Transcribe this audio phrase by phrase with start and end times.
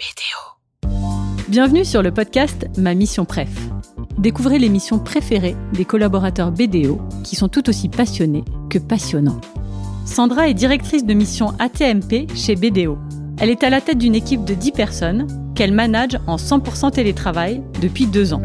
[0.00, 0.88] BDO.
[1.48, 3.50] Bienvenue sur le podcast Ma Mission Préf.
[4.16, 9.42] Découvrez les missions préférées des collaborateurs BDO qui sont tout aussi passionnés que passionnants.
[10.06, 12.96] Sandra est directrice de mission ATMP chez BDO.
[13.40, 17.62] Elle est à la tête d'une équipe de 10 personnes qu'elle manage en 100% télétravail
[17.82, 18.42] depuis deux ans.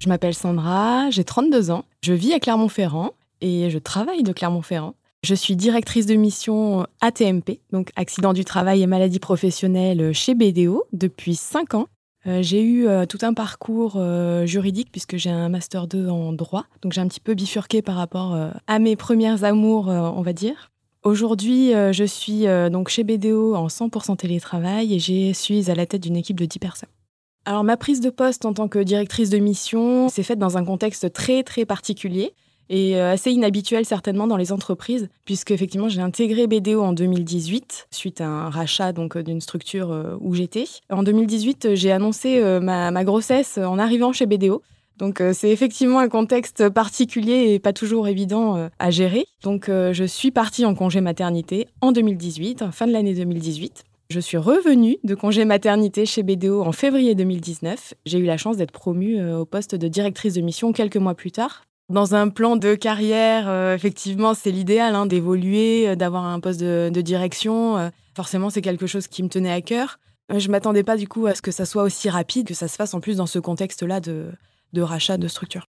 [0.00, 4.92] Je m'appelle Sandra, j'ai 32 ans, je vis à Clermont-Ferrand et je travaille de Clermont-Ferrand.
[5.22, 10.84] Je suis directrice de mission ATMP, donc accident du travail et maladie professionnelle chez BDO
[10.92, 11.86] depuis 5 ans.
[12.26, 16.32] Euh, j'ai eu euh, tout un parcours euh, juridique puisque j'ai un master 2 en
[16.32, 20.32] droit, donc j'ai un petit peu bifurqué par rapport à mes premières amours, on va
[20.32, 20.70] dire.
[21.02, 26.02] Aujourd'hui, je suis donc chez BDO en 100% télétravail et je suis à la tête
[26.02, 26.88] d'une équipe de 10 personnes.
[27.44, 30.64] Alors ma prise de poste en tant que directrice de mission s'est faite dans un
[30.64, 32.32] contexte très très particulier
[32.68, 37.88] et euh, assez inhabituel certainement dans les entreprises, puisque effectivement j'ai intégré BDO en 2018
[37.90, 40.64] suite à un rachat donc euh, d'une structure euh, où j'étais.
[40.90, 44.62] En 2018, j'ai annoncé ma, ma, grossesse en arrivant chez BDO.
[44.98, 49.26] Donc c'est effectivement un contexte particulier et pas toujours évident à gérer.
[49.42, 53.84] Donc je suis partie en congé maternité en 2018, fin de l'année 2018.
[54.08, 57.94] Je suis revenue de congé maternité chez BDO en février 2019.
[58.06, 61.32] J'ai eu la chance d'être promue au poste de directrice de mission quelques mois plus
[61.32, 66.40] tard dans un plan de carrière, euh, effectivement, c'est l'idéal hein, d'évoluer, euh, d'avoir un
[66.40, 67.78] poste de, direction.
[67.78, 69.98] Euh, forcément, c'est quelque chose qui me tenait à cœur.
[70.34, 72.74] Je m'attendais pas du coup à ce que ça soit aussi rapide, que ça se
[72.74, 74.32] fasse en plus dans ce contexte-là de,
[74.76, 75.66] rachat de structure.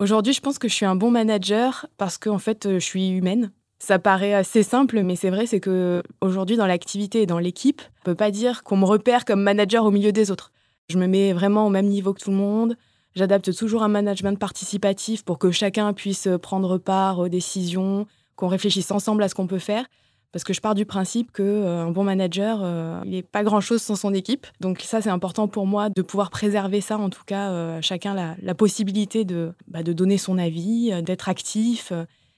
[0.00, 3.52] Aujourd'hui, je pense que je suis un bon manager parce qu'en fait, je suis humaine.
[3.78, 7.80] Ça paraît assez simple, mais c'est vrai, c'est que aujourd'hui, dans l'activité et dans l'équipe,
[8.00, 10.50] on peut pas dire qu'on me repère comme manager au milieu des autres.
[10.90, 12.76] Je me mets vraiment au même niveau que tout le monde.
[13.14, 18.90] J'adapte toujours un management participatif pour que chacun puisse prendre part aux décisions, qu'on réfléchisse
[18.90, 19.86] ensemble à ce qu'on peut faire.
[20.32, 23.80] Parce que je pars du principe qu'un euh, bon manager, euh, il n'est pas grand-chose
[23.80, 24.48] sans son équipe.
[24.58, 28.14] Donc ça, c'est important pour moi de pouvoir préserver ça, en tout cas, euh, chacun
[28.14, 31.92] la, la possibilité de, bah, donner son avis, d'être actif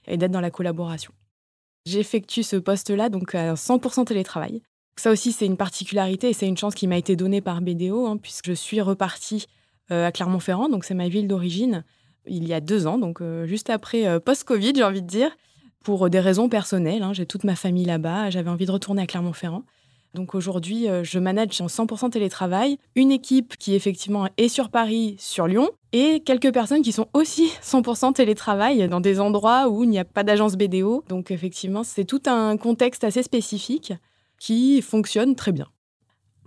[0.05, 1.11] et d'être dans la collaboration.
[1.87, 4.61] J'effectue ce poste-là donc à 100% télétravail.
[4.99, 8.05] Ça aussi, c'est une particularité et c'est une chance qui m'a été donnée par BDO,
[8.05, 9.47] hein, puisque je suis repartie euh,
[9.89, 11.83] à Clermont-Ferrand, donc c'est ma ville d'origine,
[12.25, 15.31] il y a deux ans, donc euh, juste après euh, post-Covid, j'ai envie de dire,
[15.83, 17.03] pour des raisons personnelles.
[17.03, 17.13] Hein.
[17.13, 19.63] j'ai toute ma famille là-bas, j'avais envie de retourner à Clermont-Ferrand.
[20.13, 25.47] Donc aujourd'hui, je manage en 100% télétravail une équipe qui effectivement est sur Paris, sur
[25.47, 29.99] Lyon, et quelques personnes qui sont aussi 100% télétravail dans des endroits où il n'y
[29.99, 31.03] a pas d'agence BDO.
[31.07, 33.93] Donc effectivement, c'est tout un contexte assez spécifique
[34.39, 35.67] qui fonctionne très bien.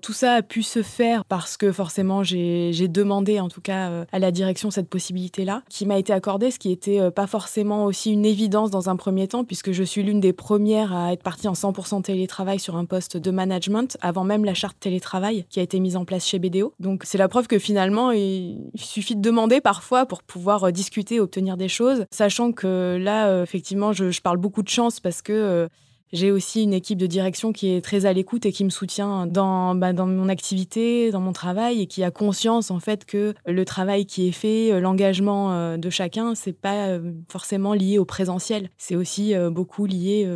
[0.03, 4.05] Tout ça a pu se faire parce que forcément j'ai demandé en tout cas euh,
[4.13, 7.85] à la direction cette possibilité-là, qui m'a été accordée, ce qui n'était euh, pas forcément
[7.85, 11.23] aussi une évidence dans un premier temps, puisque je suis l'une des premières à être
[11.23, 15.61] partie en 100% télétravail sur un poste de management, avant même la charte télétravail qui
[15.61, 16.73] a été mise en place chez BDO.
[16.81, 21.21] Donc c'est la preuve que finalement il suffit de demander parfois pour pouvoir euh, discuter,
[21.21, 25.69] obtenir des choses, sachant que là effectivement je, je parle beaucoup de chance parce que
[26.13, 29.27] j'ai aussi une équipe de direction qui est très à l'écoute et qui me soutient
[29.27, 33.35] dans, bah, dans mon activité, dans mon travail et qui a conscience en fait que
[33.47, 37.99] le travail qui est fait, euh, l'engagement euh, de chacun, c'est pas euh, forcément lié
[37.99, 38.71] au présentiel.
[38.77, 40.29] C'est aussi beaucoup lié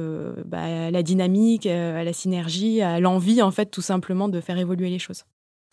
[0.47, 4.59] bah, à la dynamique, à la synergie, à l'envie en fait tout simplement de faire
[4.59, 5.25] évoluer les choses.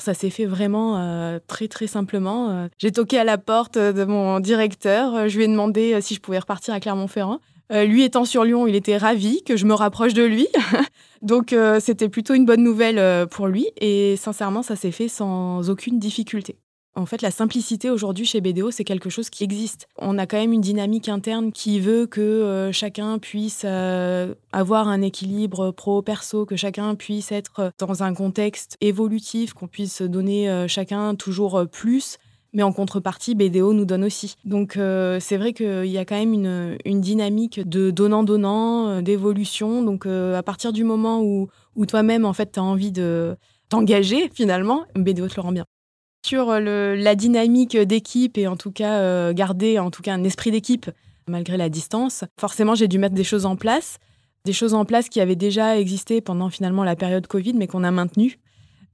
[0.01, 2.67] Ça s'est fait vraiment très très simplement.
[2.79, 6.39] J'ai toqué à la porte de mon directeur, je lui ai demandé si je pouvais
[6.39, 7.39] repartir à Clermont-Ferrand.
[7.71, 10.47] Euh, lui étant sur Lyon, il était ravi que je me rapproche de lui.
[11.21, 13.67] Donc euh, c'était plutôt une bonne nouvelle euh, pour lui.
[13.79, 16.57] Et sincèrement, ça s'est fait sans aucune difficulté.
[16.93, 19.87] En fait, la simplicité aujourd'hui chez BDO, c'est quelque chose qui existe.
[19.97, 25.71] On a quand même une dynamique interne qui veut que chacun puisse avoir un équilibre
[25.71, 32.17] pro-perso, que chacun puisse être dans un contexte évolutif, qu'on puisse donner chacun toujours plus
[32.53, 34.35] mais en contrepartie, BDO nous donne aussi.
[34.45, 39.83] Donc euh, c'est vrai qu'il y a quand même une, dynamique de donnant-donnant, euh, d'évolution.
[39.83, 41.49] Donc euh, à partir du moment où,
[41.87, 43.35] toi-même, en fait, tu as envie de
[43.69, 45.65] t'engager, finalement, BDO te le rend bien.
[46.23, 50.91] Sur la dynamique d'équipe et en tout cas garder en tout cas un esprit d'équipe
[51.27, 53.97] malgré la distance, forcément j'ai dû mettre des choses en place.
[54.45, 57.83] Des choses en place qui avaient déjà existé pendant finalement la période Covid, mais qu'on
[57.83, 58.37] a maintenues.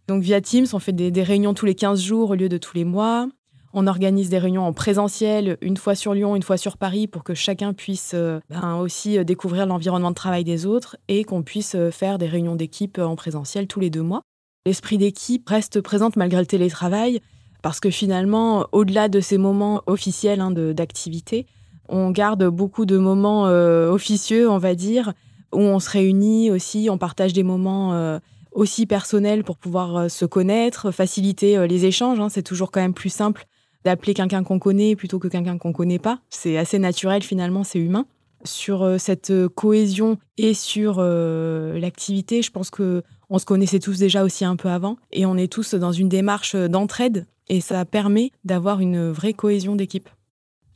[0.08, 2.76] Donc via Teams, on fait des, réunions tous les 15 jours au lieu de tous
[2.76, 3.28] les mois.
[3.74, 7.24] On organise des réunions en présentiel, une fois sur Lyon, une fois sur Paris, pour
[7.24, 11.44] que chacun puisse euh, ben, aussi euh, découvrir l'environnement de travail des autres et qu'on
[11.44, 14.22] puisse euh, faire des réunions d'équipe en présentiel tous les deux mois.
[14.66, 17.22] L'esprit d'équipe reste présent malgré le télétravail,
[17.62, 21.46] parce que finalement, au-delà de ces moments officiels hein, d'activité,
[21.90, 25.14] on garde beaucoup de moments officieux, on va dire,
[25.54, 28.20] où on se réunit aussi, on partage des moments
[28.52, 32.20] aussi personnels pour pouvoir se connaître, faciliter les échanges.
[32.20, 32.28] Hein.
[32.28, 33.48] C'est toujours quand même plus simple
[33.88, 36.20] d'appeler quelqu'un qu'on connaît plutôt que quelqu'un qu'on connaît pas.
[36.30, 38.06] C'est assez naturel finalement, c'est humain.
[38.44, 44.46] Sur cette cohésion et sur l'activité, je pense que on se connaissait tous déjà aussi
[44.46, 48.80] un peu avant et on est tous dans une démarche d'entraide et ça permet d'avoir
[48.80, 50.10] une vraie cohésion d'équipe.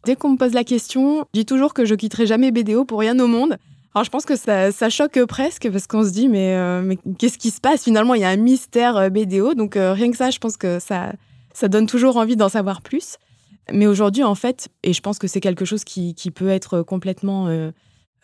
[0.05, 2.99] Dès qu'on me pose la question, je dis toujours que je quitterai jamais BDO pour
[2.99, 3.57] rien au monde.
[3.93, 7.51] Alors je pense que ça, choque presque parce qu'on se dit mais, euh, qu'est-ce qui
[7.51, 7.83] se passe?
[7.83, 10.55] Finalement Il y a un mystère euh, BDO, donc euh, rien que ça, je pense
[10.57, 11.11] que ça,
[11.53, 13.17] ça donne toujours envie d'en savoir plus.
[13.71, 16.81] Mais aujourd'hui en fait, et je pense que c'est quelque chose qui, qui peut être
[16.81, 17.47] complètement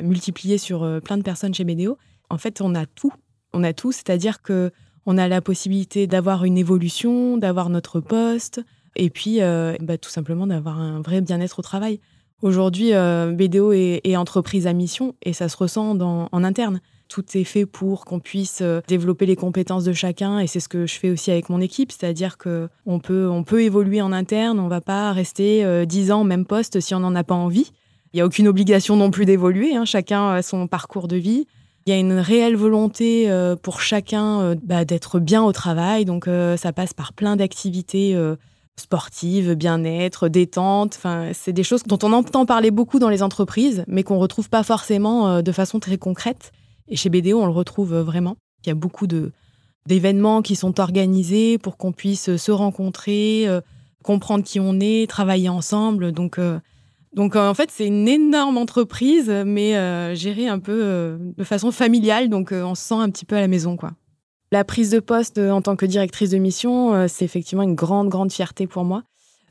[0.01, 1.97] multiplié sur plein de personnes chez BDO,
[2.29, 3.13] en fait on a tout
[3.53, 4.71] on a tout, c'est-à-dire que
[5.05, 8.61] on a la possibilité d'avoir une évolution, d'avoir notre poste,
[8.95, 11.99] et puis euh, bah, tout simplement d'avoir un vrai bien-être au travail.
[12.41, 16.81] Aujourd'hui, euh, BDO est, entreprise à mission et ça se ressent en interne.
[17.07, 20.69] Tout est fait pour qu'on puisse euh, développer les compétences de chacun et c'est ce
[20.69, 24.11] que je fais aussi avec mon équipe, c'est-à-dire que on peut, on peut évoluer en
[24.11, 27.35] interne, on va pas rester dix ans au même poste si on n'en a pas
[27.35, 27.71] envie.
[28.13, 29.85] Il n'y a aucune obligation non plus d'évoluer, hein.
[29.85, 31.45] chacun a son parcours de vie.
[31.87, 36.03] Il y a une réelle volonté euh, pour chacun euh, bah, d'être bien au travail.
[36.03, 38.13] Donc, euh, ça passe par plein d'activités
[38.75, 40.95] sportives, bien-être, détente.
[40.97, 44.49] Enfin, c'est des choses dont on entend parler beaucoup dans les entreprises, mais qu'on retrouve
[44.49, 46.51] pas forcément de façon très concrète.
[46.87, 48.37] Et chez BDO, on le retrouve vraiment.
[48.65, 49.31] Il y a beaucoup de
[49.85, 53.47] d'événements qui sont organisés pour qu'on puisse se rencontrer,
[54.03, 56.11] comprendre qui on est, travailler ensemble.
[56.11, 56.39] Donc,
[57.17, 61.71] donc en fait, c'est une énorme entreprise, mais euh, gérée un peu euh, de façon
[61.71, 63.93] familiale, donc euh, on se sent un petit peu à la maison, quoi.
[64.51, 68.31] La prise de poste en tant que directrice de mission, c'est effectivement une grande, grande
[68.31, 69.03] fierté pour moi.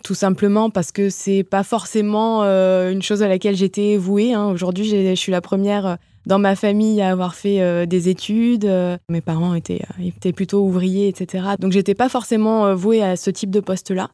[0.02, 4.32] Tout simplement parce que c'est pas forcément une chose à laquelle j'étais vouée.
[4.32, 4.46] Hein.
[4.46, 8.68] Aujourd'hui, je suis la première dans ma famille à avoir fait des études.
[9.08, 11.44] mes parents étaient, étaient plutôt ouvriers, etc.
[11.58, 14.10] Donc j'étais pas forcément vouée à ce type de poste-là.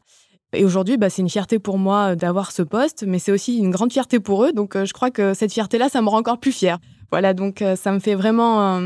[0.53, 3.57] Et aujourd'hui, bah, c'est une fierté pour moi euh, d'avoir ce poste, mais c'est aussi
[3.57, 4.53] une grande fierté pour eux.
[4.53, 6.77] Donc, euh, je crois que cette fierté-là, ça me rend encore plus fière.
[7.11, 8.81] Voilà, donc euh, ça me fait vraiment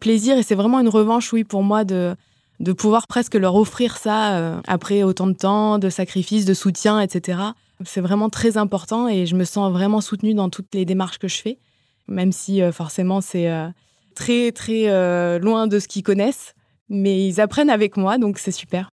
[0.00, 2.16] plaisir et c'est vraiment une revanche, oui, pour moi de,
[2.58, 7.38] de pouvoir presque leur offrir ça après autant de temps, de sacrifices, de soutien, etc.
[7.84, 11.28] C'est vraiment très important et je me sens vraiment soutenue dans toutes les démarches que
[11.28, 11.58] je fais,
[12.08, 13.50] même si forcément c'est
[14.14, 16.54] très, très loin de ce qu'ils connaissent.
[16.90, 18.90] Mais ils apprennent avec moi, donc c'est super.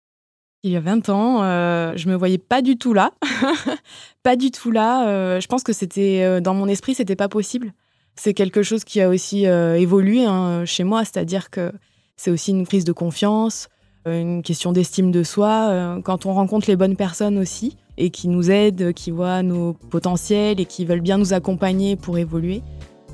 [0.64, 3.12] Il y a 20 ans, euh, je me voyais pas du tout là.
[4.22, 5.08] pas du tout là.
[5.08, 7.72] Euh, je pense que c'était euh, dans mon esprit, c'était pas possible.
[8.16, 11.70] C'est quelque chose qui a aussi évolué hein, chez moi, c'est-à-dire que
[12.16, 13.68] c'est aussi une prise de confiance,
[14.06, 16.00] une question d'estime de soi.
[16.02, 20.58] quand on rencontre les bonnes personnes aussi et qui nous aident, qui voient nos potentiels
[20.58, 22.62] et qui veulent bien nous accompagner pour évoluer,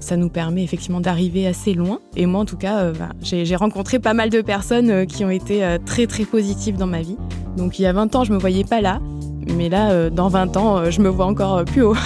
[0.04, 1.98] ça nous permet effectivement d'arriver assez loin.
[2.16, 5.24] Et moi, en tout cas, euh, bah, j'ai rencontré pas mal de personnes euh, qui
[5.24, 7.16] ont été euh, très très positives dans ma vie.
[7.56, 9.00] Donc il y a 20 ans, je me voyais pas là,
[9.56, 11.96] mais là, dans 20 ans, je me vois encore plus haut.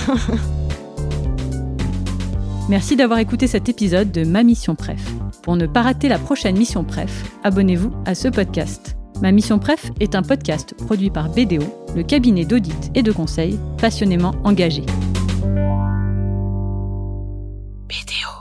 [2.68, 5.02] Merci d'avoir écouté cet épisode de Ma Mission Pref.
[5.42, 8.94] Pour ne pas rater la prochaine Mission Pref, abonnez-vous à ce podcast.
[9.22, 11.64] Ma Mission Pref est un podcast produit par BDO,
[11.96, 14.82] le cabinet d'audit et de conseil passionnément engagé.
[17.88, 18.37] 别听。